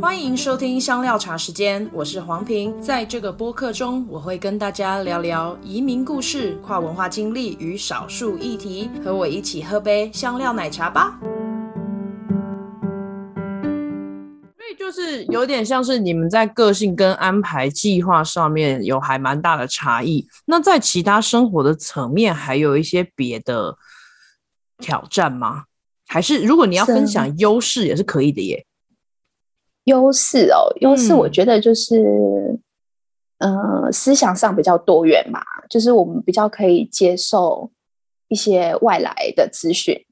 [0.00, 2.80] 欢迎收听香料茶时间，我是黄平。
[2.80, 8.88] 在这个播客中，我会跟大家聊聊移民故事、跨文化经历与少数议题。
[9.04, 11.18] 和我一起喝杯香料奶茶吧。
[14.56, 20.28] 所以就是有点像是你们在个性跟安排计划上面有还蛮大的差异。
[20.46, 23.76] 那在其他生活的层面，还有一些别的
[24.78, 25.64] 挑战吗？
[26.06, 28.64] 还是如果你要分享优势也是可以的耶。
[29.88, 32.60] 优势哦，优势我觉得就是，
[33.38, 37.70] 嗯、呃，思想上比较多元嘛，就是我们比较可以接受
[38.28, 40.04] 一些外来的资讯，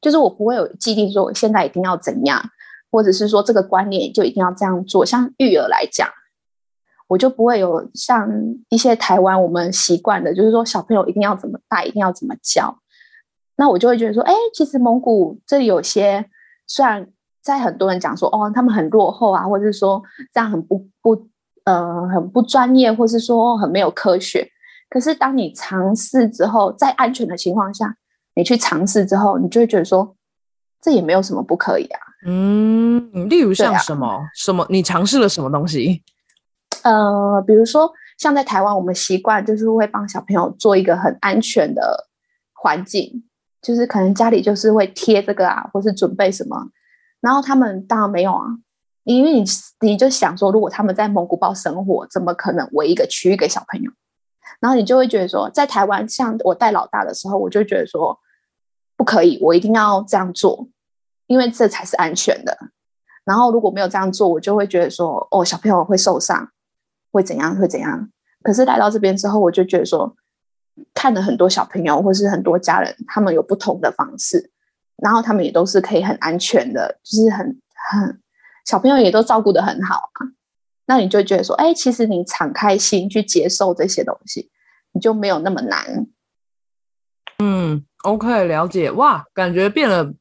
[0.00, 2.42] 就是我不会有既定说我现在一定要怎样，
[2.90, 5.04] 或者是说这个观念就一定要这样做。
[5.04, 6.08] 像育儿来讲，
[7.08, 8.28] 我就不会有像
[8.70, 12.78] 一些台湾我们习惯的，就是说小朋友一定要怎么带，一定要怎么教。
[13.58, 16.24] 那我就会觉得说，哎，其实蒙古这里有些，
[16.66, 17.06] 虽然
[17.46, 20.02] 在很多人讲说，哦，他们很落后啊，或者是说
[20.34, 21.28] 这样很不不，
[21.62, 24.44] 呃，很不专业，或是说很没有科学。
[24.90, 27.94] 可是当你尝试之后，在安全的情况下，
[28.34, 30.16] 你去尝试之后，你就会觉得说，
[30.82, 32.00] 这也没有什么不可以啊。
[32.26, 36.02] 嗯，例如像什么、啊、什么，你尝试了什么东西？
[36.82, 42.08] 呃，比如说像在台湾，我们习惯就是会帮小朋友做一个很安全的
[42.52, 43.22] 环境。
[43.62, 46.56] 就是可能家里就是会贴这个啊，或是准备什么，
[47.20, 48.44] 然后他们当然没有啊，
[49.04, 49.44] 因为你
[49.80, 53.90] 你就想说，如果他们在蒙古包生活，怎么可能围一个区域给小朋友？
[54.60, 58.18] 然后你就会觉得说，在台湾像我带老大的时候，我就觉得说
[58.96, 60.68] 不可以，我一定要这样做，
[61.26, 62.56] 因为这才是安全的。
[63.24, 66.48] 然后如果没有这样做，我就会觉得说，哦，小朋友会受伤，
[67.10, 68.08] 会怎样会怎样。
[68.42, 70.14] 可是来到这边之后，我就觉得说。
[70.92, 74.50] 看了很多小朋友，或是很多家人，他们有不同的方式，
[75.02, 77.46] 然后他们也都是可以很安全的，就是很
[77.90, 78.20] 很
[78.64, 80.26] 小朋友也都照顾的很好啊。
[80.86, 84.50] 那你就觉得说，哎，其实你敞开心去接受这些东西，
[84.92, 86.06] 你就没有那么难。
[87.38, 88.90] 嗯，OK，了解。
[88.90, 90.12] 哇，感觉变了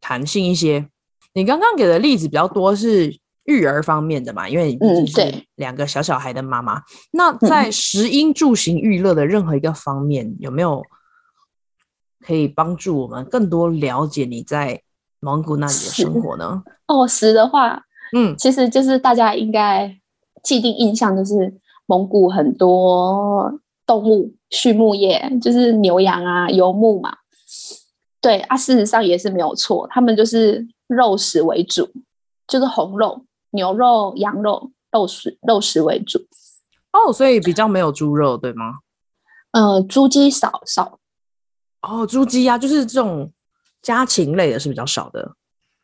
[0.00, 0.88] 弹性一些。
[1.32, 3.18] 你刚刚给的例子比较多是。
[3.46, 5.20] 育儿方面的嘛，因为你是
[5.56, 6.78] 两个小小孩的妈妈。
[6.78, 10.82] 嗯、那在食衣住行娱乐的任何一个方面，嗯、有没有
[12.24, 14.80] 可以帮助我们更多了解你在
[15.20, 16.62] 蒙古那里的生活呢？
[16.88, 17.82] 哦，食的话，
[18.16, 19.94] 嗯，其实就是大家应该
[20.42, 21.52] 既定印象就是
[21.86, 23.52] 蒙古很多
[23.86, 27.16] 动物畜牧业，就是牛羊啊、游牧嘛。
[28.20, 31.88] 对啊，事实上也是没有错，他们就是肉食为主，
[32.46, 33.24] 就是红肉。
[33.50, 36.18] 牛肉、羊肉、肉食、肉食为主
[36.90, 38.78] 哦，所以比较没有猪肉，对吗？
[39.52, 40.98] 呃，猪鸡少少
[41.86, 43.30] 哦，猪鸡呀，就是这种
[43.82, 45.34] 家禽类的是比较少的，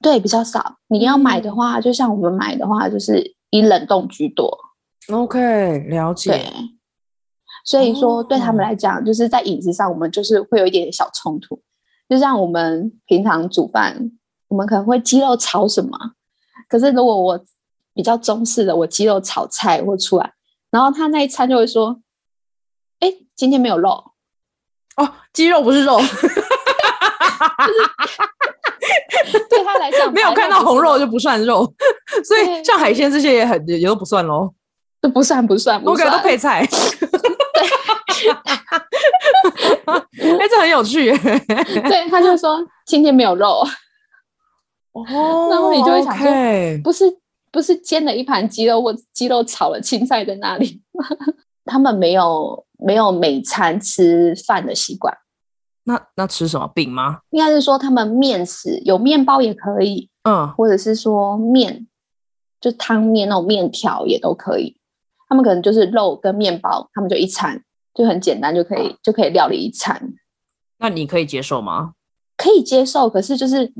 [0.01, 0.77] 对，比较少。
[0.89, 4.59] 你要买的话，嗯、就像我们买的话，就是以冷冻居多。
[5.11, 6.31] OK，了解。
[6.31, 6.53] 对，
[7.65, 11.61] 所以说对他们来讲，就是在饮食上，我们就是会有一点点小冲突。
[12.09, 14.11] 就像我们平常煮饭，
[14.49, 15.97] 我们可能会鸡肉炒什么，
[16.69, 17.45] 可是如果我
[17.95, 20.33] 比较中式的，我鸡肉炒菜会出来，
[20.71, 22.01] 然后他那一餐就会说
[23.01, 24.10] ：“哎、欸，今天没有肉哦，
[25.33, 25.99] 鸡肉不是肉。
[29.49, 31.71] ”对他来讲，没有看到红肉就不算肉，
[32.25, 34.53] 所以像海鲜这些也很也都不算喽，
[35.01, 36.67] 都不算不算，我感觉都配菜。
[39.87, 41.17] 哎、欸，这很有趣。
[41.17, 43.65] 对，他就说今天没有肉
[44.93, 46.27] 哦，然后你就会想说.
[46.83, 47.05] 不是。
[47.53, 50.81] 不是煎了一盘鸡肉或鸡肉炒了青菜在那里，
[51.67, 55.17] 他们没有没有每餐吃饭的习惯。
[55.85, 57.21] 那那吃什么饼吗？
[57.31, 61.87] 应该是说他们面食有面包也可以，嗯，或者是说面，
[62.61, 64.77] 就汤面那种面条也都可以。
[65.29, 67.63] 他们可能就是肉跟面包，他们就一餐
[67.95, 70.13] 就很简单就可以就可以料理一餐。
[70.79, 71.93] 那你可以接受吗？
[72.37, 73.73] 可以接受，可是就是。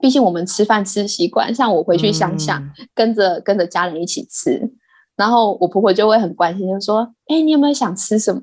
[0.00, 4.72] 毕竟我们吃饭吃习惯，像我回去乡下，嗯、跟着跟着家人一起吃，
[5.18, 8.40] 然后我婆婆就会很关心，就说：“哎、欸，你有没有想吃什么？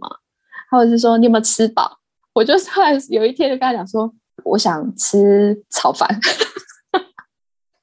[0.69, 1.97] 或者是说你有没有吃饱？”
[2.35, 4.13] 我就突然有一天就跟他讲说
[4.43, 6.07] ：“我想吃炒饭。”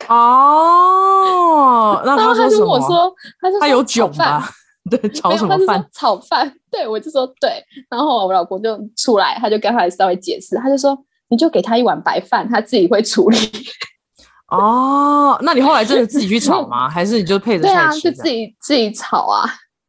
[0.08, 2.66] 哦，那他说什么？
[2.66, 4.44] 我说：“他说他有酒吗？
[4.90, 5.84] 对，炒什么饭？
[5.92, 7.64] 炒饭。”对，我就说对。
[7.90, 10.96] 然后我老公就出来，他就跟他稍微解释，他就说。
[11.28, 13.38] 你就给他一碗白饭，他自己会处理。
[14.56, 16.88] 哦，那你后来真的自己去炒吗？
[16.90, 17.62] 还是你就配着？
[17.62, 19.48] 对啊，就自己自己炒啊。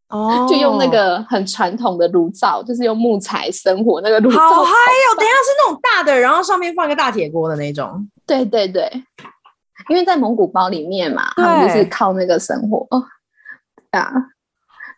[0.09, 4.37] 哦，就用那个很传统的炉灶，就是用木材生火那个炉灶。
[4.37, 5.09] 好嗨哦！
[5.17, 8.07] 等一下是那种大的，然后上面放一个大铁锅的那种。
[8.27, 8.87] 对对对，
[9.89, 12.87] 因为在蒙古包里面嘛，他们就是靠那个生活
[13.89, 14.11] 啊，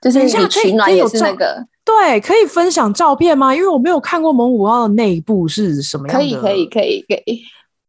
[0.02, 1.66] 就是你取暖也是那个。
[1.86, 3.56] 对，可以分享照片吗？
[3.56, 6.20] 因为我没有看过蒙古包的内部是什么样的。
[6.20, 7.42] 可以，可以，可以，可以。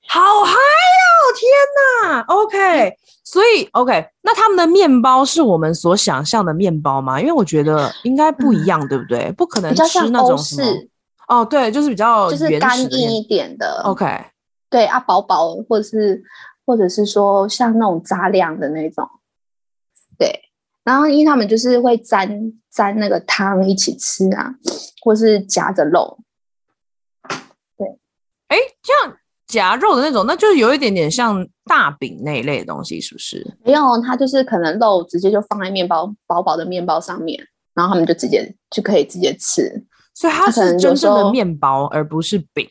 [0.08, 1.18] 好嗨哦！
[1.36, 2.96] 天哪，OK。
[3.24, 7.20] 所以，OK，那他们的面包是我们所想象的面包吗？
[7.20, 9.32] 因为我觉得应该不一样，嗯、对不对？
[9.32, 10.68] 不可能吃那种什么。
[11.28, 13.82] 哦，对，就是比较就是干硬一点的。
[13.84, 14.06] OK，
[14.70, 16.22] 对啊，薄薄，或者是
[16.64, 19.08] 或者是说像那种杂粮的那种。
[20.16, 20.42] 对。
[20.84, 22.28] 然后，因为他们就是会沾
[22.70, 24.54] 沾那个汤一起吃啊，
[25.02, 26.16] 或是夹着肉。
[27.76, 27.88] 对，
[28.46, 33.56] 哎，像夹肉的那种，那就是有一点点像大饼那一类的东西，是不是？
[33.64, 37.38] 没有，它就是可能肉直接就放在面包薄薄的面包上面，
[37.74, 39.84] 然后他们就直接就可以直接吃。
[40.14, 42.68] 所以它是真正的面包，而不是饼。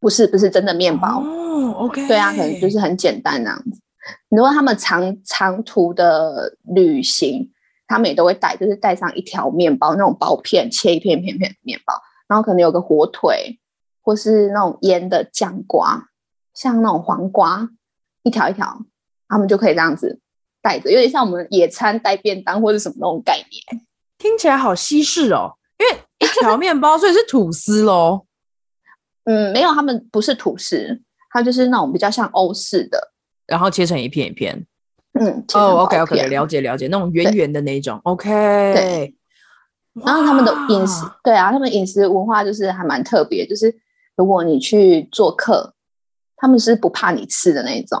[0.00, 1.20] 不是，不是真的面包。
[1.20, 2.06] 哦，OK。
[2.08, 3.80] 对啊，可能就是很简单那样子。
[4.28, 7.50] 如果他们长长途的旅行，
[7.86, 11.94] 他们也都会带，就是带上一条面包，那种薄片，切一片片片的面包，
[12.28, 13.58] 然后可能有个火腿，
[14.06, 16.10] 或是那种腌的酱瓜，
[16.54, 17.68] 像那种黄瓜，
[18.22, 18.80] 一条一条，
[19.26, 20.20] 他们就可以这样子
[20.62, 23.82] 带着，有点像我们野餐带便当或者什么那种概念。
[24.16, 28.26] 听起来好西式哦，因为一条面包，所以是吐司喽。
[29.24, 33.12] 嗯，没有，他们不是吐司，它就是那种比较像欧式的。
[33.44, 34.64] 然后切成一片一片，
[35.18, 38.30] 嗯，哦，OK OK，了解了解，那种圆圆的那种，OK。
[38.30, 39.16] 对。
[40.04, 43.74] 然后他们的饮食，对啊，他们饮食文化就是还蛮特别，就是
[44.16, 45.74] 如果你去做客，
[46.36, 48.00] 他们是不怕你吃的那种，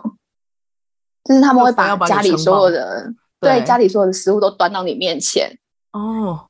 [1.24, 5.56] 就是他们会把家里所有的，对，家里所有的食物都端到你面前。
[5.92, 6.48] 哦，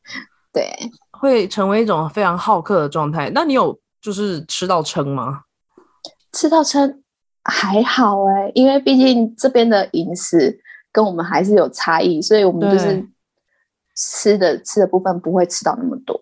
[0.53, 0.73] 对，
[1.11, 3.31] 会成为一种非常好客的状态。
[3.35, 5.43] 那你有就是吃到撑吗？
[6.33, 7.03] 吃到撑。
[7.49, 10.59] 还好哎、欸，因为毕竟这边的饮食
[10.91, 13.09] 跟我们还是有差异，所以我们就是
[13.95, 16.21] 吃的吃的部分不会吃到那么多。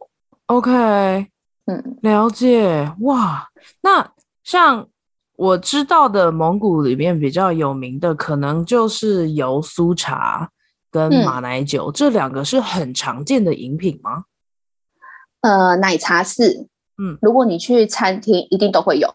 [0.48, 1.26] OK，
[1.66, 2.92] 嗯，了解。
[3.00, 3.48] 哇，
[3.82, 4.12] 那
[4.42, 4.88] 像
[5.36, 10.50] 我知道的蒙古里面比较有名的，可能就是油酥茶
[10.90, 14.24] 跟马奶酒，嗯、这两个是很常见的饮品吗？
[15.40, 16.68] 呃，奶茶是，
[16.98, 19.14] 嗯，如果你去餐厅，一定都会有。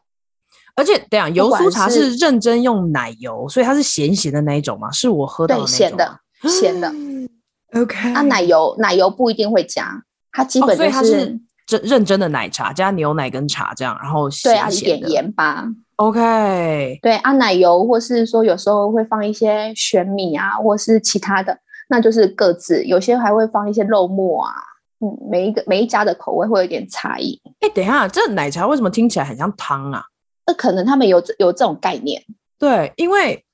[0.76, 4.90] 而且，等下油酥茶是认真用奶油，所以它是咸咸的那一种吗？
[4.92, 6.90] 是我喝到的咸的，咸的。
[7.80, 15.64] OK，那奶油奶油不一定会加，它基本就是、哦、它是真认真的奶茶加牛奶跟茶这样，然后咸咸对啊，一点盐巴。
[15.98, 21.56] OK，对啊，奶油或是说有时候会放一些玄米啊，或是其他的，
[21.90, 22.84] 那就是各自。
[22.86, 24.54] 有些还会放一些肉末啊，
[25.00, 27.40] 嗯，每一个每一家的口味会有点差异。
[27.60, 30.04] 哎，等一下，这奶茶为什么听起来很像汤啊？
[30.48, 32.20] 那可能他们有有这种概念，
[32.58, 33.46] 对，因为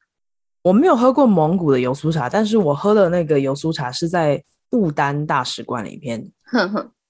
[0.61, 6.31] 我没有喝过蒙古的油酥茶，但是我喝的那个油酥茶是在不丹大使馆里面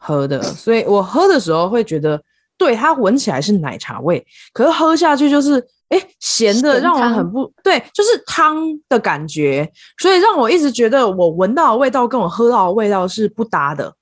[0.06, 2.22] 喝的，所以我喝的时候会觉得，
[2.58, 5.60] 对，它闻起来是奶茶味，可是喝下去就是，
[5.90, 8.58] 哎，咸的，让我很不对，就是汤
[8.88, 13.94] 的感觉，所以让我一直觉得我闻到的味道跟我喝到的味道是不搭的。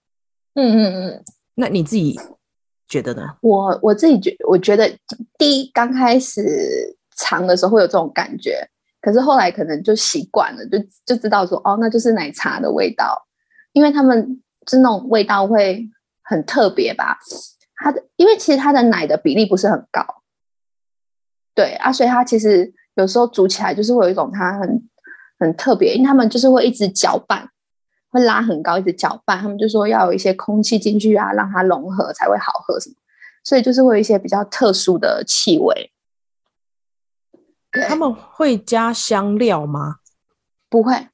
[0.55, 1.23] 嗯嗯嗯，
[1.55, 2.19] 那你自己？
[2.85, 3.23] 觉得呢？
[3.41, 4.87] 我我自己觉，我觉得
[5.39, 6.43] 第一刚开始
[7.17, 8.59] 尝的时候会有这种感觉，
[9.01, 13.19] 可是后来可能就习惯了，就就知道说哦，那就是奶茶的味道，
[13.71, 15.89] 因为他们就那种味道会
[16.23, 17.17] 很特别吧。
[17.75, 20.05] 它的因为其实它的奶的比例不是很高，
[21.53, 24.89] 对啊，所以它其实有时候煮起来就是会有一种它很
[25.39, 27.49] 很特别，因为他们就是会一直搅拌。
[28.09, 29.39] 会拉很高，一直搅拌。
[29.39, 32.95] 他们就说要有一些空气进去啊，让它融合才会好喝什么。
[33.43, 35.91] 所以就是会有一些比较特殊的气味。
[37.71, 39.95] 他们会加香料吗？
[40.69, 41.07] 不会，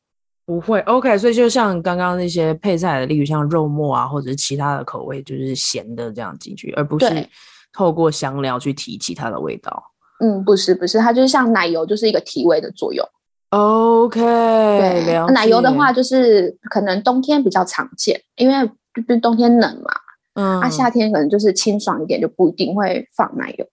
[0.50, 0.80] 不会。
[0.80, 7.30] OK，所以就像刚刚那些配菜的，例如像肉末啊，或者是其他的口味，就是咸的这样进去，而不是
[7.72, 9.84] 透过香料去提其他的味道。
[10.22, 13.08] 嗯，不是，不是，它就是像奶油，就是一个提味的作用。
[13.50, 19.92] OK，对，奶油的话就是可能冬天比较常见，因为就是冬天冷嘛。
[20.34, 23.66] 嗯，啊，夏天可能就是清爽一点，就不一定会放奶油。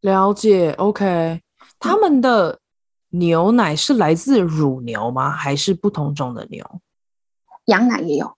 [0.00, 1.40] 了解，OK。
[1.78, 2.58] 他们的
[3.10, 5.30] 牛奶是来自乳牛吗？
[5.30, 6.64] 还是不同种的牛？
[7.66, 8.36] 羊奶也有。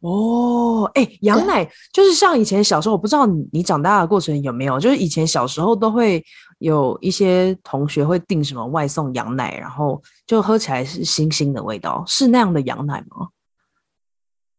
[0.00, 6.24] 哦，哎，羊奶就是像以前小时候，我不知道你你长大的过程有没有，就是以前小时候都会。
[6.60, 13.30] 有一些同学会订什么外送羊奶，然后就喝起来是腥腥的味道，是那样的羊奶吗？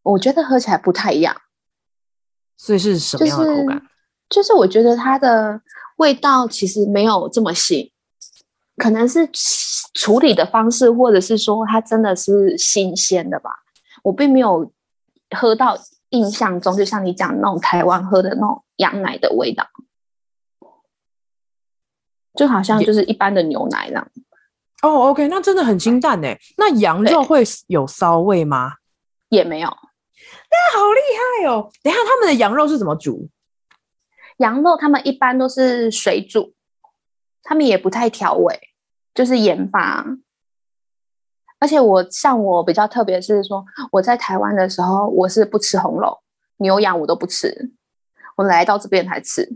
[0.01, 1.39] 我觉得喝起来不太一样，
[2.57, 3.77] 所以是什么样的口感？
[4.27, 5.61] 就是，就是我觉得它的
[5.97, 7.91] 味道其实没有这么腥，
[8.81, 9.29] 可能是
[9.93, 13.51] 处理的方式，或者是说它真的是新鲜的吧。
[14.01, 14.73] 我并没有
[15.37, 15.77] 喝到
[16.09, 19.63] 印象中，就像你讲那种台湾喝的那种羊奶的味道，
[22.33, 24.07] 就好像就是一般的牛奶那样。
[24.81, 26.35] 哦，OK，那真的很清淡诶。
[26.57, 28.77] 那羊肉会有骚味吗？
[29.29, 29.67] 也没有。
[29.69, 30.99] 那好厉
[31.45, 31.69] 害哦！
[31.83, 33.29] 等一下他们的羊肉是怎么煮？
[34.37, 36.55] 羊肉他们一般都是水煮，
[37.43, 38.59] 他们也不太调味，
[39.13, 40.05] 就是盐巴。
[41.59, 46.17] 而且我像我比较特别是说，我在台湾的时候我是不吃红肉，
[46.57, 47.71] 牛羊我都不吃，
[48.35, 49.47] 我来到这边才吃，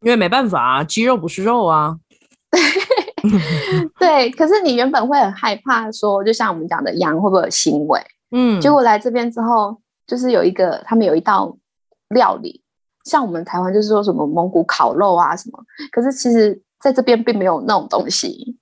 [0.00, 1.98] 因为没办法啊，鸡肉不是肉啊。
[3.98, 8.00] 对，可是你原本会很害怕说，就像我们讲的羊会不会有腥味？
[8.32, 11.56] 嗯，结果来这边之后，就是有一个他们有一道
[12.08, 12.62] 料理。
[13.04, 15.58] 像我们台湾就是说什么蒙古烤肉啊什么，
[15.90, 18.56] 可是其实在这边并没有那种东西。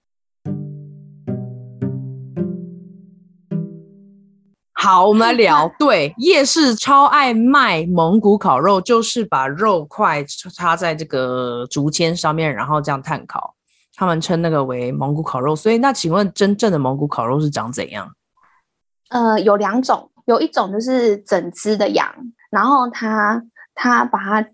[4.73, 5.73] 好，我们来聊。
[5.79, 13.55] 对，夜市超爱卖蒙古烤肉，就是把肉块插在这个竹签上面，然后这样炭烤。
[13.95, 15.55] 他们称那个为蒙古烤肉。
[15.55, 18.11] 所以，那请问真正的蒙古烤肉是长怎样？
[19.11, 22.13] 呃，有两种，有一种就是整只的羊，
[22.51, 23.43] 然后它。
[23.81, 24.45] 它把它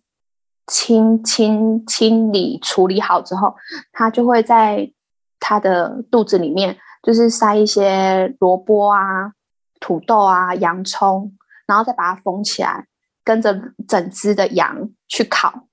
[0.67, 3.55] 清清清理处理好之后，
[3.93, 4.91] 他就会在
[5.39, 9.33] 他的肚子里面，就是塞一些萝卜啊、
[9.81, 12.87] 土豆啊、洋葱，然后再把它封起来，
[13.23, 15.67] 跟着整只的羊去烤。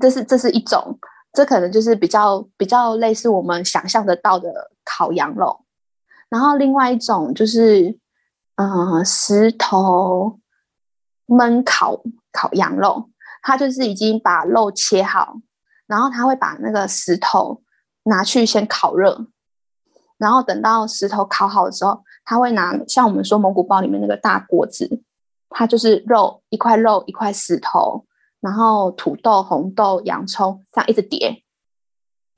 [0.00, 0.98] 这是这是一种，
[1.32, 5.64] 这可能就是比较比较类似我们想象得到的烤羊肉。
[6.28, 7.98] 然后另外一种就是，
[8.56, 10.40] 嗯、石头。
[11.26, 13.08] 焖烤烤羊肉，
[13.46, 15.36] 他就是已经把肉切好，
[15.86, 17.62] 然后他会把那个石头
[18.04, 19.26] 拿去先烤热，
[20.16, 25.02] 然后等到石头烤好的时候，他会拿像我们说蒙古包里面那个大锅子，
[25.50, 28.06] 它就是肉一块肉一块石头，
[28.40, 31.42] 然后土豆、红豆、洋葱这样一直叠，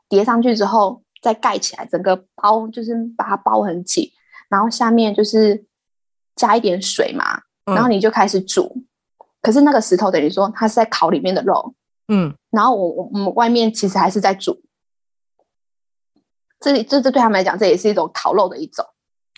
[0.09, 4.11] 叠上去之后再盖起来，整个包就是把它包很紧，
[4.49, 5.65] 然后下面就是
[6.35, 7.43] 加一点水嘛。
[7.65, 8.87] 然后你就开始煮，嗯、
[9.47, 11.73] 可是那个石头等于说它是在烤里面的肉，
[12.09, 14.61] 嗯，然后我我我们外面其实还是在煮，
[16.59, 18.85] 这这这对他们来讲这也是一种烤肉的一种。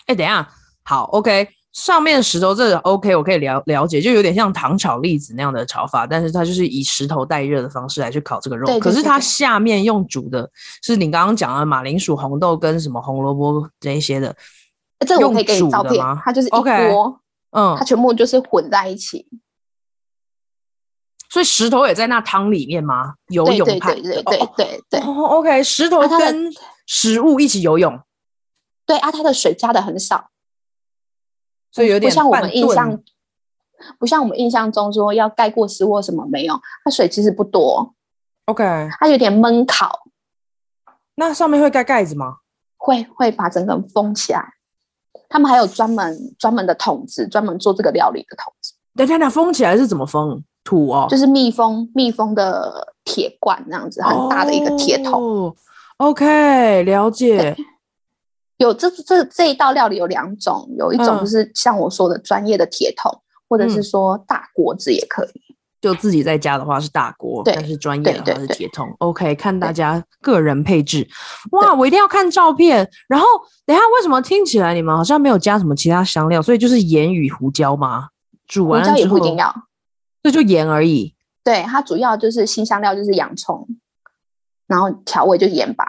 [0.07, 0.49] 哎，等一下，
[0.81, 8.65] 好，OK，上面石头这个 OK，我可以了了解，就有点像糖炒栗子那样的炒法，但是它就是以石头带热的方式来去烤这个肉。
[8.65, 10.49] 对对对对，可是它下面用煮的
[10.81, 14.35] 是你刚刚讲的马铃薯、红豆跟什么红萝卜这一些的，
[15.05, 17.21] 这个我可以给你照片，它就是一锅。
[17.51, 19.27] 嗯，它全部就是混在一起，
[21.29, 23.13] 所以石头也在那汤里面吗？
[23.27, 24.99] 游泳派，对对对对对对。
[25.01, 26.51] 哦，OK，石头跟
[26.87, 27.99] 食物一起游泳。
[28.85, 30.29] 对啊，它的水加的很少，
[31.71, 32.99] 所以有点不像我们印象，
[33.99, 37.93] 不像我们印象中说要盖过食物什么没有，它水其实不多。
[38.45, 38.63] OK，
[38.99, 40.07] 它有点闷烤。
[41.13, 42.37] 那上面会盖盖子吗？
[42.77, 44.53] 会，会把整个封起来。
[45.27, 48.73] 他们还有专门专门的桶子，专门做这个料理的桶子。
[48.95, 50.43] 等下，那封起来是怎么封？
[50.63, 55.13] 土哦，就是密封密封的铁罐那样子，很大的一个铁桶。
[55.13, 55.55] 哦、
[55.97, 57.55] OK，了解。
[58.57, 65.29] 有这这这一道料理有两种，有一种就是像我说的专业的铁桶，嗯、或者是说大锅子也可以。
[65.81, 68.85] 就自己在家的话是大锅，但是专业的话是铁桶。
[68.99, 71.07] OK，看大家个人配置。
[71.51, 72.85] 哇，我一定要看照片。
[73.07, 73.25] 然后
[73.65, 76.41] 等一下，为什么听起来你们好像没有加什么其他香料？
[76.41, 78.09] 所以就是盐与胡椒吗？
[78.45, 79.55] 煮完之后也不一定要，
[80.23, 81.15] 这就盐而已。
[81.43, 83.67] 对，它主要就是新香料，就是洋葱，
[84.67, 85.85] 然后调味就是盐巴。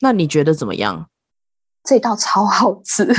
[0.00, 1.08] 那你觉得怎么样？
[1.82, 3.04] 这道超好吃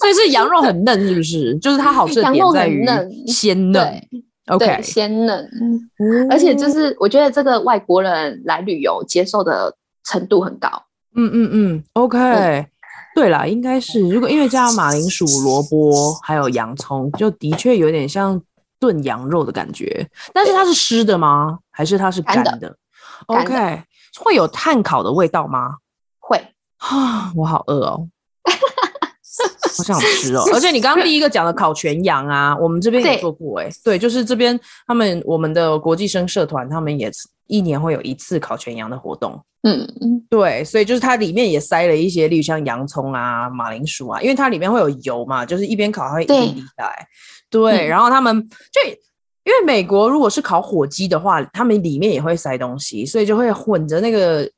[0.00, 1.56] 所以是羊肉很嫩，是不是？
[1.58, 2.84] 就是它好吃的点在于
[3.26, 4.02] 鲜嫩
[4.46, 5.48] ，OK，鲜嫩，
[6.30, 10.68] 而且就是我觉得这个外国人来旅游接受的程度很高，
[11.14, 12.66] 嗯嗯嗯，OK，
[13.16, 18.38] 对啦，应该是如果因为加马铃薯、萝卜还有洋葱，就的确有点像
[18.78, 21.58] 炖羊肉的感觉，但是它是湿的吗？
[21.70, 22.76] 还是它是干的
[23.24, 23.82] ？OK，
[24.20, 25.76] 会有炭烤的味道吗？
[26.20, 26.36] 会
[26.76, 28.06] 啊，我好饿哦，
[29.76, 30.42] 好想吃哦！
[30.54, 37.10] 而且你刚刚第一个讲的烤全羊啊， 我们这边也做过哎，对，就是这边他们我们的国际生社团，他们也
[37.46, 39.40] 一年会有一次烤全羊的活动。
[39.62, 47.06] 嗯嗯，对，所以就是它里面也塞了一些，例如像洋葱啊、马铃薯啊，因为它里面会有油嘛，就是一边烤它会一边滴下来。
[47.50, 48.40] 对，对，然后他们
[48.72, 54.48] 就因为美国如果是烤火鸡的话，他们里面也会塞东西，所以就会混着那个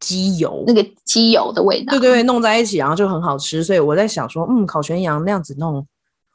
[0.00, 3.64] 鸡油，那个鸡油的味道，对对对，弄在一起，然后就很好吃。
[3.64, 5.86] 所以我在想说，嗯，烤全羊那样子弄，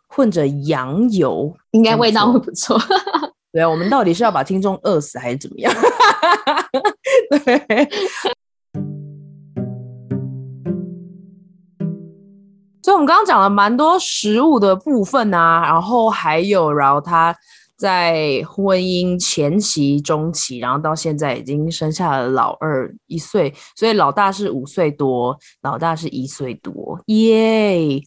[0.07, 2.77] 混着羊油，应该味道会不错。
[3.53, 5.73] 对啊，我们到底是要把听众饿死还是怎么样？
[7.29, 7.89] 对。
[12.81, 17.33] 所以，我们刚刚讲了蛮多食物的部分啊，然后还有，然后他
[17.83, 28.01] 在婚姻前期、中期，然后到现在已经生下了老二一岁，所以老大是五岁多，老大是一岁多，耶！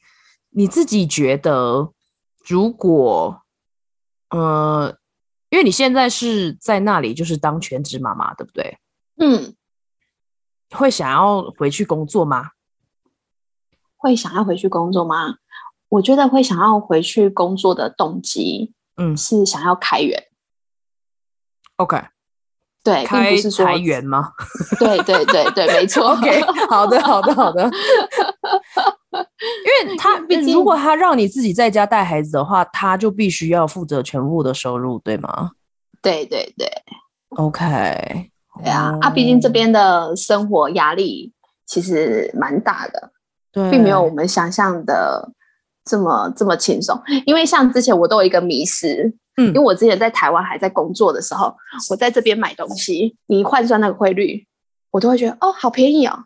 [0.48, 1.92] 你自己觉得，
[2.46, 3.42] 如果，
[4.30, 4.96] 呃，
[5.50, 8.78] 因为你现在是在那里，就是当全职妈妈，对不对？
[9.18, 9.54] 嗯，
[10.70, 12.52] 会想要回去工作吗？
[13.98, 15.34] 会想要回去工作吗？
[15.90, 20.24] 我觉得会想要回去工作的动机，嗯，是想要开源。
[21.76, 22.02] OK，
[22.82, 24.32] 对，开并不是说裁员吗？
[24.80, 26.12] 对对对对，没错。
[26.16, 27.70] OK，好的好的好的。
[29.12, 30.18] 因为 他
[30.52, 35.52] 如果他让你自己在家带孩子的话，他就必须要负责全部的收入，对吗？
[36.00, 36.66] 对对对。
[37.36, 38.30] OK，
[38.62, 41.32] 对啊，啊，毕竟这边的生活压力
[41.66, 43.12] 其实蛮大的。
[43.70, 45.32] 并没有我们想象的
[45.86, 51.54] 这么这么轻松，因为像之前我都有一个迷失，嗯，因为我之前在台湾还在工作的时候，
[51.88, 54.44] 我在这边买东西，你换算那个汇率，
[54.90, 56.24] 我都会觉得哦，好便宜哦，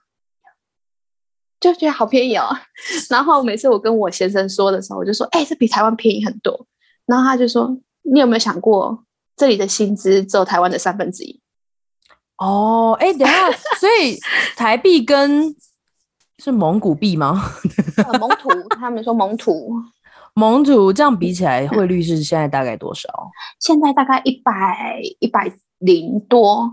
[1.61, 2.49] 就觉得好便宜哦。
[3.11, 6.67] 然后每次我跟我先生说的时候，我就说，哎，这比台湾便宜很多。
[7.05, 9.05] 然后他就说，你有没有想过，
[9.37, 11.39] 这里的薪资只有台湾的三分之一？
[12.39, 14.19] 哦，哎，等下，所以
[14.57, 15.55] 台币跟
[16.41, 17.39] 是蒙古币吗？
[18.19, 19.75] 蒙图，他们说蒙图，
[20.35, 23.09] 蒙图这样比起来，汇率是现在大概多少？
[23.61, 26.73] 现在大概一百一百零多，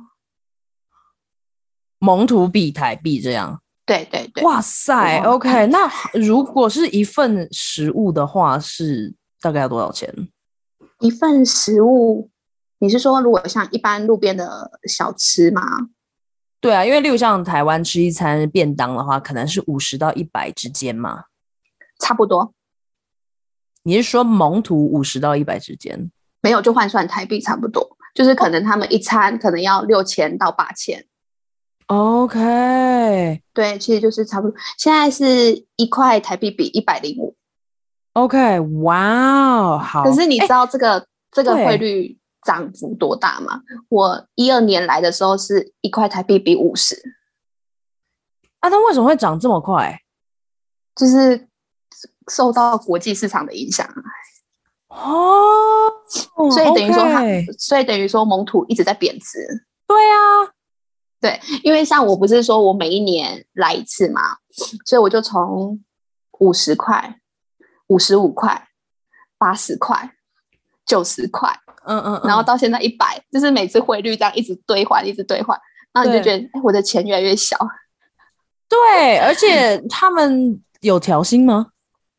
[2.00, 3.62] 蒙图比台币这样。
[3.86, 5.68] 对对对，哇塞，OK。
[5.68, 10.14] 那如果是一份食物的话，是大概要多少钱？
[11.00, 12.30] 一份食物，
[12.80, 15.62] 你是说如果像一般路边的小吃吗？
[16.60, 21.26] 对啊，因为例如像台湾吃一餐便当的话，可能是五十到一百之间嘛，
[22.00, 22.54] 差不多。
[23.84, 26.12] 你是说蒙图五十到一百之间？
[26.42, 31.06] 没有，就换算台币差不多，就是可能他们一餐可能要六千到八千。
[31.88, 34.58] OK，对，其实就是差不多。
[34.78, 37.36] 现在是一块台币比一百零五。
[38.14, 38.98] OK，哇
[39.56, 40.04] 哦，好。
[40.04, 42.18] 可是你知道这个、欸、这个汇率？
[42.48, 43.62] 涨幅多大吗？
[43.90, 46.96] 我一二年来的时候是一块台币比五十，
[48.60, 50.02] 啊，它为什么会涨这么快？
[50.96, 51.50] 就是
[52.32, 53.86] 受到国际市场的影响
[54.88, 55.92] 哦，
[56.50, 57.22] 所以等于说它
[57.60, 59.66] 所以等于说蒙土一直在贬值。
[59.86, 60.48] 对啊，
[61.20, 64.38] 对，因为像我不是说我每一年来一次嘛，
[64.86, 65.84] 所以我就从
[66.40, 67.20] 五十块、
[67.88, 68.70] 五十五块、
[69.38, 70.16] 八十块、
[70.88, 71.54] 九十块。
[71.86, 75.58] 嗯，嗯嗯，然后到现在一百，就是每次汇率这样一直兑换，一直兑换，
[75.94, 77.56] 然后你就觉得，哎，我的钱越来越小。
[78.68, 81.68] 对，而且他们有调薪吗？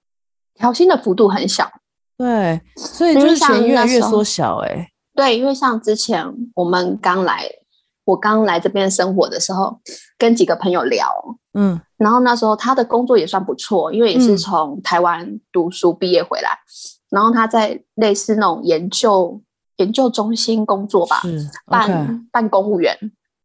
[0.54, 1.70] 调薪的幅度很小。
[2.16, 4.68] 对，所以就是钱越来越缩小，欸。
[4.68, 7.44] 哎，对，因为像之前我们刚来，
[8.04, 9.78] 我刚来这边生活的时候，
[10.16, 11.06] 跟几个朋友聊，
[11.52, 19.42] 嗯，然后那时候他的工作也算不错，因为也是从台湾读书毕业回来，嗯，然后他在类似那种研究。
[19.78, 21.22] 研究中心工作吧，
[21.66, 22.26] 办、okay.
[22.32, 22.98] 办公务员。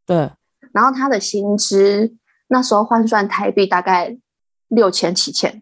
[0.04, 0.32] 对，
[0.72, 2.12] 然后他的薪资
[2.48, 4.18] 那时候换算台币大概
[4.70, 5.62] 六千七千。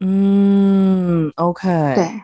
[0.00, 1.68] 嗯，OK。
[1.94, 2.22] 对，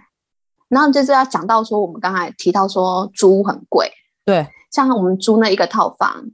[0.70, 3.92] 然后就是要讲到说，我们刚才提到说租很贵。
[4.24, 6.24] 对，像我们租那一个套房，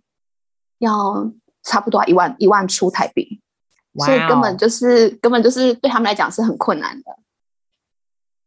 [0.78, 1.28] 要
[1.64, 3.40] 差不多一万一万出台币
[3.94, 4.06] ，wow.
[4.06, 7.18] 所以根本就是根本就是对他们来讲是很困难的。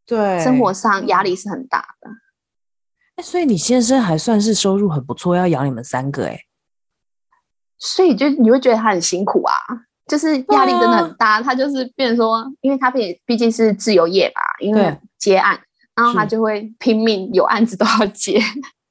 [0.06, 2.10] 对，生活上压力是很大的。
[3.16, 6.40] 哎所以你先生还算是收入很不错，要养你们三个哎，
[7.78, 9.54] 所以就你会觉得他很辛苦啊，
[10.08, 11.36] 就是压力真的很大。
[11.36, 15.60] 啊、他就是变成说，因为他毕毕竟是自由业吧，因为接案，
[15.96, 18.42] 然后他就会拼命有案子都要接。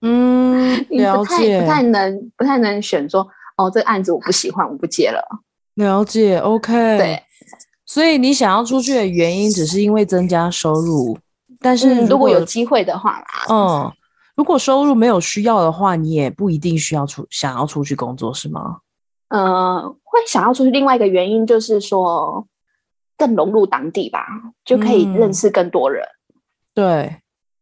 [0.03, 5.23] 嗯，了解，不太不太能不太能选说哦，这个案子我不喜欢，我不接了。
[5.75, 6.73] 了解，OK。
[6.99, 7.23] 对，
[7.91, 11.19] 所以你想要出去的原因只是因为增加收入，
[11.59, 13.93] 但是如果，、嗯、如果有机会的话啦，嗯。
[14.37, 18.79] 如果收入没有需要的话，你也不一定需要出想要出去工作，是吗？
[19.29, 20.71] 呃，会想要出去。
[20.71, 22.47] 另外一个原因就是说，
[23.19, 24.25] 更融入当地吧，
[24.65, 26.05] 就可以认识更多人。
[26.05, 26.41] 嗯、
[26.73, 27.17] 对，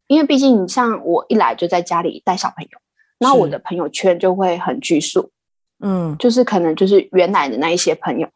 [0.08, 2.78] 因为毕竟你像我一来就在家里带小朋友，
[3.18, 5.30] 那我的朋友圈就会很拘束，
[5.80, 8.28] 嗯，就是可能就是原来的那一些朋友，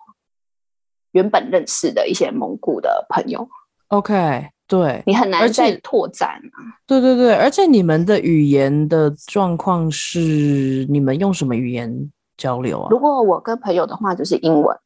[1.13, 3.49] 原本认识的一些蒙古的朋友。
[3.89, 6.81] OK，对，你很难再拓展啊。
[6.87, 12.89] 对对对，而且你们的语言的状况是，你们用什么语言交流啊？
[12.91, 14.77] 如果我跟朋友的话，就是英文。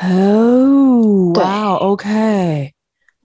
[0.00, 2.72] 哦，哇，OK，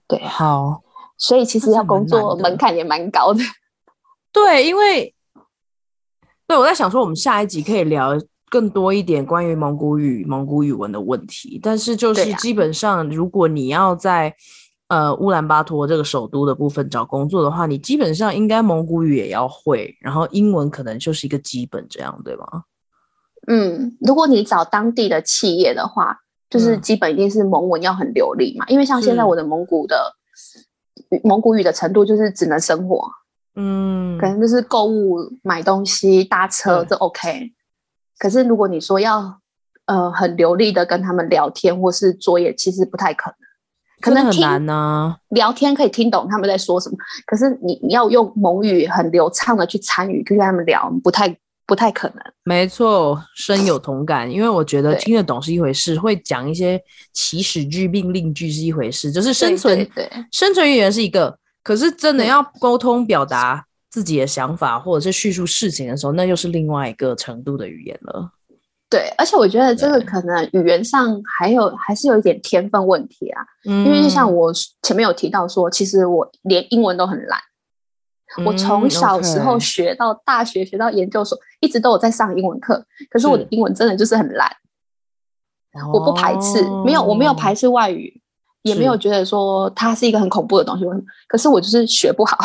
[0.06, 0.82] 对，好。
[1.18, 3.40] 所以其实要工作门槛也蛮高的，
[4.32, 5.14] 对，因为
[6.46, 8.18] 对我在想说，我们下一集可以聊
[8.50, 11.58] 更多一点关于蒙古语、蒙古语文的问题。
[11.62, 14.34] 但是就是基本上，如果你要在
[14.88, 22.64] 呃乌兰巴托这个首都的部分找工作的话，你基本上应该蒙古语也要会，然后英文可能就是一个基本这样，对吗？
[23.46, 26.18] 嗯，如果你找当地的企业的话，
[26.50, 30.16] 就是基本一定是蒙文要很流利嘛，嗯、因为像现在我的蒙古的。
[31.24, 33.10] 蒙古语的程度就是只能生活，
[33.56, 37.50] 嗯，可能就是购物、买东西、搭车都 OK。
[38.20, 39.40] 可是如果你说要
[39.86, 43.36] 呃很流利的跟他们聊天或是作业，其实不太可能。
[44.00, 45.16] 可能很难呢。
[45.30, 51.36] 聊天可以听懂他们在说什么，可是你你要用蒙语很流畅的去参与跟他们聊，不太。
[51.66, 54.28] 不太可能，没错，深有同感。
[54.28, 61.38] 因为我觉得听得懂是一回事，会讲一些祈使句、命令句是一回事，就是生存，对对对，生存语言是一个。
[61.62, 68.30] 可是真的要沟通、表达自己的想法，或者是叙述事情的时候，那又是另外一个程度的语言了。
[68.88, 73.42] 对，而且我觉得这个可能语言上还有还是有一点天分问题啊。
[73.64, 77.38] 因为就像我前面有提到说，其实我连英文都很烂。
[78.44, 82.84] 我从小时候学到大学，学到研究所，一直都有在上英文课。
[83.08, 84.48] 可是我的英文真的就是很烂。
[85.92, 88.20] 我不排斥，没有，我没有排斥外语，
[88.62, 90.84] 也没有觉得说它是一个很恐怖的东西。
[91.28, 92.36] 可是我就是学不好。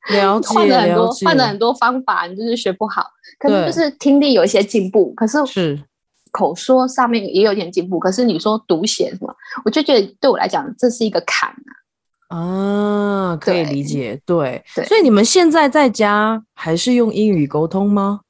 [0.12, 3.06] 了解，换了很多，换了很多方法，你就是学不好。
[3.38, 5.82] 可能就是听力有一些进步，可是是
[6.30, 7.98] 口说上面也有点进步。
[7.98, 9.34] 可是你说读写什么，
[9.64, 12.36] 我就觉得对我来讲这是一个坎啊。
[12.36, 18.20] 啊，可以理解，对，对，所以你们现在在家还是用英语沟通吗？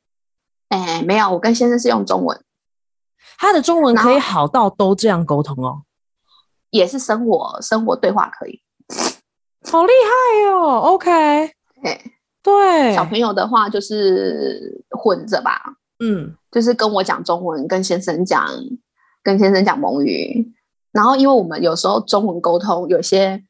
[0.71, 2.41] 哎，没有，我跟先生是用中文。
[3.39, 5.83] 他的中文可以好到都这样沟通哦，
[6.71, 8.63] 也是生活生活对话可以，
[9.71, 10.79] 好厉害哦。
[10.93, 11.53] OK，
[12.43, 15.61] 对，小朋友的话就是混着吧，
[15.99, 18.49] 嗯，就是跟我讲中文，跟先生讲，
[19.23, 20.53] 跟先生讲蒙语，
[20.93, 23.43] 然后因为我们有时候中文沟通有些。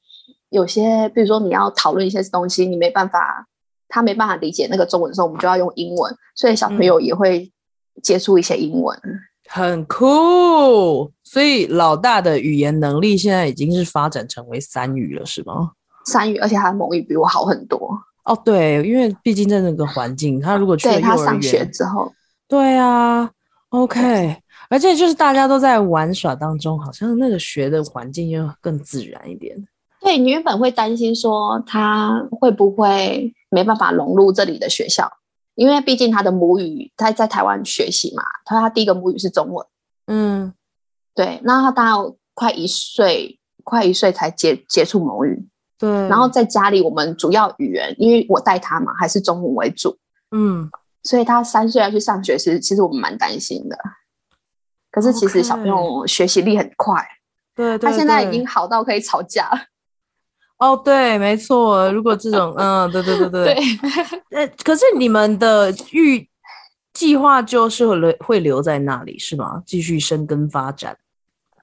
[0.51, 3.47] 有些，比如说你要讨论一些东西，你没办法，
[3.87, 7.49] 他没办法理解那个中文的时候，我们就要用英文，所以小朋友也会
[8.03, 11.09] 接触一些英文，嗯、很酷。
[11.23, 15.71] 所以老大的语言能力现在已经是发展成为三语了，是吗？
[16.07, 17.97] 三语，而且他的蒙语比我好很多。
[18.31, 22.13] 哦，对，因为毕竟在那个环境，他如果去了他上学之后，
[22.47, 23.29] 对啊
[23.71, 24.37] ，OK，
[24.69, 29.67] 而且就是大家都在玩耍当中，好像那个学的环境又更自然一点。
[30.01, 35.11] 对，你原本会担心说他会不会没办法融入这里的学校，
[35.57, 39.67] 因为毕竟他的母语他在台湾学习嘛，他他第一个母语是中文，
[40.07, 40.55] 嗯，
[41.17, 45.49] 对，那他大概快一岁，快一岁才接接触母语，
[45.81, 49.97] 对，然后在家里我们主要语言，因为我带他嘛，还是中文为主，
[50.31, 50.71] 嗯，
[51.03, 53.79] 所以他三岁要去上学时，其实我们蛮担心的，
[54.91, 57.03] 可是其实小朋友学习力很快，
[57.55, 59.51] 对，他现在已经好到可以吵架。
[60.59, 61.91] 哦，对，没错。
[61.91, 63.55] 如果这种，嗯，对对对对。
[63.55, 63.57] 对。
[64.33, 66.29] 呃，可是你们的预
[66.93, 69.63] 计划就是会留会留在那里是吗？
[69.65, 70.95] 继续生根发展？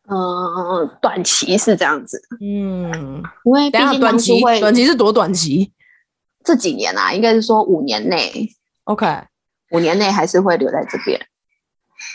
[0.09, 2.21] 嗯，短期是这样子。
[2.39, 5.71] 嗯，因为毕竟短期会，短期是多短期？
[6.43, 8.49] 这几年啊，应该是说五年内。
[8.85, 9.05] OK，
[9.71, 11.19] 五年内还是会留在这边。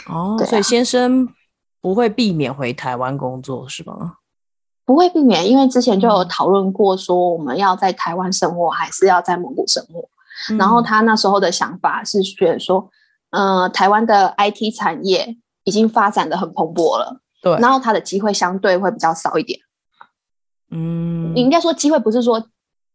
[0.08, 1.28] 哦，啊，所以先生
[1.80, 4.14] 不会避免回台湾工作是吗？
[4.84, 10.08] 不会避免，因为之前就有讨论过，说我们要在台湾生活，还是要在蒙古生活。
[10.50, 12.90] 嗯、然后他那时候的想法是觉得说，
[13.30, 19.60] 呃，台湾的 IT 产业已经发展的很蓬勃了，对，然后他的机会相对会比较少一点。
[20.70, 22.42] 嗯，你应该说机会不是说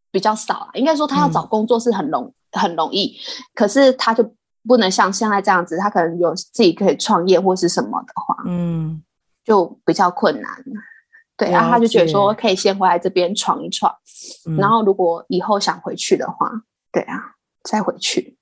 [0.09, 3.15] 比较少啊，应该说他要找工作是很容、嗯、很容易，
[3.53, 4.33] 可是他就
[4.65, 9.03] 不能像现在这样子，他可能有自己可以创业或是什么的话，嗯，
[9.43, 10.51] 就比较困难。
[11.35, 13.93] 对，然后他就觉得说可以先回来这边闯一闯，
[14.47, 16.49] 嗯，然后如果以后想回去的话，
[16.91, 18.36] 对啊，再回去。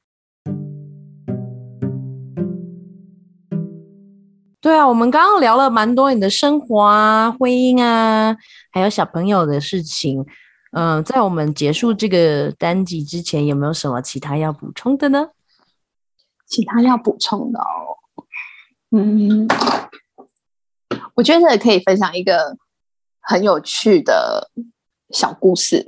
[4.65, 8.35] 对啊，我们刚刚聊了蛮多你的生活啊、婚姻啊，
[8.71, 10.25] 还有小朋友的事情。
[10.71, 15.27] 嗯、在我们结束这个单集之前，有没有什么其他要补充的呢？
[16.47, 18.25] 其他要补充的哦，
[18.89, 19.47] 嗯，
[21.13, 22.57] 我觉得可以分享一个
[23.21, 24.49] 很有趣的
[25.11, 25.87] 小故事，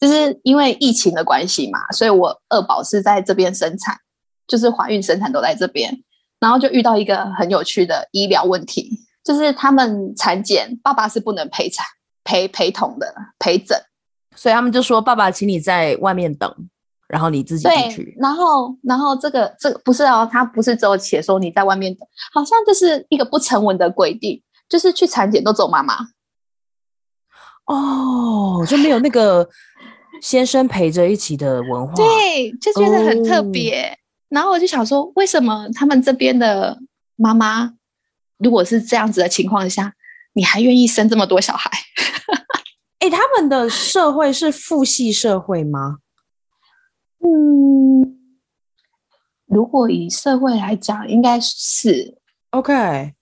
[0.00, 3.96] 就是因为疫情的关系嘛，所以我二宝是在这边生产，
[4.48, 6.02] 就是怀孕生产都在这边，
[6.42, 8.90] 然后就遇到一个很有趣的医疗问题，
[9.22, 11.86] 就是他们产检，爸爸是不能陪产
[12.24, 13.80] 陪陪同的陪诊，
[14.34, 16.52] 所以他们就说：“爸爸，请你在外面等。”
[17.06, 25.94] 然后你自己进去，然后然后这个这个不是哦，他不是只有写说你在外面等，好像就是一个不成文的规定，就是去产检都走妈妈。
[27.66, 29.46] 哦，就没有那个
[30.22, 33.82] 先生陪着一起的文化，对，就觉得很特别。
[33.82, 34.01] 哦、
[34.32, 36.78] 然后我就想说，为什么他们这边的
[37.16, 37.74] 妈妈，
[38.38, 39.92] 如果是这样子的情况下，
[40.32, 41.70] 你还愿意生这么多小孩？
[43.00, 45.98] 哎，他们的社会是父系社会吗？
[47.18, 48.16] 嗯，
[49.44, 52.16] 如果以社会来讲，应该是
[52.50, 53.12] OK，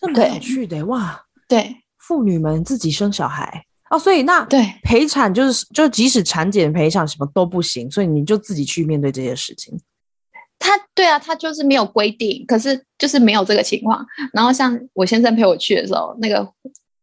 [0.00, 1.26] 这么有趣的哇！
[1.46, 9.78] 对，妇女们自己生小孩哦，所以那对陪产就是就即使产检陪产什么都不行，所以你就自己去面对这些事情。
[10.58, 14.04] 他对啊，他就是没有规定，可是就是没有这个情况。
[14.32, 16.46] 然后像我先生陪我去的时候，那个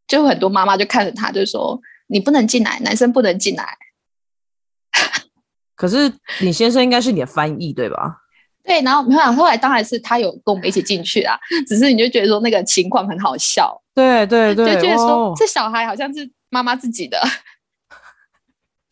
[0.07, 3.77] 就很多妈妈就看着他，就说你不能进来，男生不能进来。
[5.75, 8.17] 可是你先生应该是你的翻译对吧？
[8.63, 11.37] 对，然后没有，后来当然是他有跟我们一起进去啊。
[11.67, 17.19] 只是你就觉得说那个情况很好笑，对对对，就觉得说这小孩好像是妈妈自己的，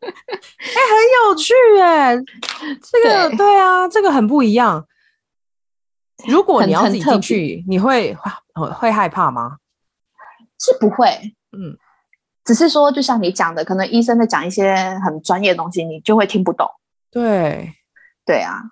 [0.01, 4.87] 很有趣哎，这个对，对啊，这个很不一样。
[6.27, 8.15] 如果你要自己进去，你会
[8.77, 9.57] 会害怕吗？
[10.59, 11.77] 是不会，嗯。
[12.43, 16.67] 只是说，就像你讲的，可能医生在讲一些很专业的东西，你就会听不懂。
[17.11, 17.71] 对，
[18.25, 18.63] 对啊。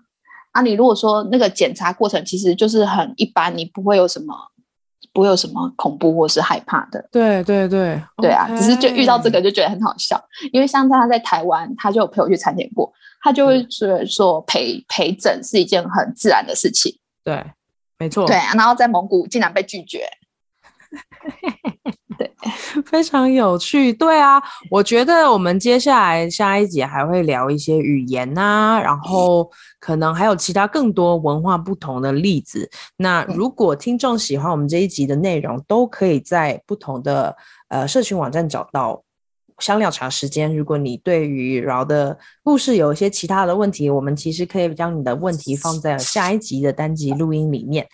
[0.52, 4.36] 啊，你如果说那个检查过程其实就是很一般，你不会有什么，
[5.14, 7.08] 不会有什么恐怖或是害怕的。
[7.12, 8.48] 对对对，对啊。
[8.58, 12.92] 只是就遇到这个就觉得很好笑，因为像他在台湾，他就有陪我去产检过，
[13.22, 16.98] 他就会觉得说陪陪诊是一件很自然的事情。
[17.24, 17.44] 对，
[17.98, 18.26] 没错。
[18.26, 20.08] 对啊，然后在蒙古竟然被拒绝。
[22.74, 23.94] 对，非常有趣。
[23.94, 32.70] 对啊，我觉得我们接下来下一集还会聊一些语言啊，然后可能还有其他更多文化不同的例子。
[32.98, 37.36] 那如果听众喜欢我们这一集的内容，都可以在不同的
[37.70, 39.04] 呃社群网站找到
[39.60, 40.56] 香料茶时间。
[40.56, 47.88] 如果你对于饶的故事有一些其他的问题，我们其实可以将你的问题放在下一集的单集录音里面。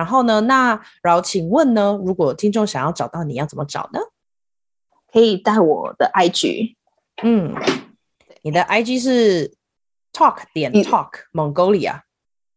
[0.00, 4.00] 然后呢，那饶，请问呢，如果听众想要找到你要怎么找呢？
[5.12, 6.74] 可以带我的 IG，
[7.22, 7.54] 嗯，
[8.40, 9.52] 你的 IG 是
[10.10, 12.00] talk 点 talk Mongolia，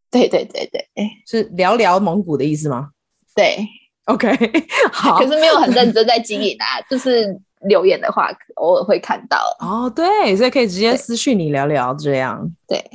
[0.09, 0.87] 对对对对，
[1.27, 2.91] 是聊聊蒙古的意思吗？
[3.35, 3.67] 对
[4.05, 4.29] ，OK，
[4.93, 9.37] 好，可是没有很认真在经营啊， 就是留言的话偶尔会看到。
[9.59, 12.79] 哦，对，所以可以直接私讯你聊聊这样，对。
[12.79, 12.89] 对，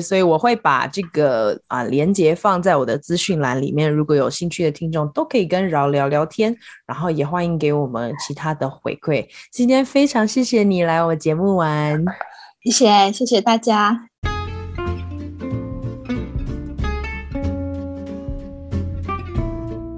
[0.00, 9.26] 所以我会把这个啊连接放在我的资讯栏里面，如果有兴趣的听众都可以跟饶聊聊天，然后也欢迎给我们其他的回馈。
[9.50, 12.04] 今天非常谢谢你来我节目玩，
[12.64, 14.06] 谢谢谢谢大家，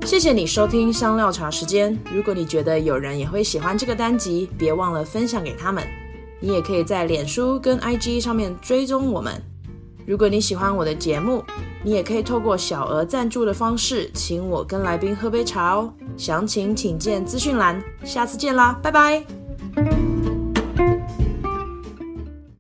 [0.07, 1.99] 谢谢你收听香料茶时间。
[2.11, 5.85] 如果你觉得有人也会喜欢这个单集，别忘了分享给他们。
[6.43, 9.41] 你也可以在脸书跟 IG 上面追踪我们。
[10.05, 11.45] 如果你喜欢我的节目，
[11.85, 15.95] 你也可以透过小额赞助的方式，请我跟来宾喝杯茶哦。
[16.17, 17.81] 详情请见资讯栏。
[18.05, 20.12] 下次见啦，拜拜。